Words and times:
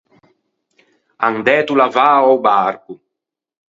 An 1.25 1.35
dæto 1.45 1.73
l’avao 1.75 2.19
a-o 2.25 2.35
barco. 2.45 2.93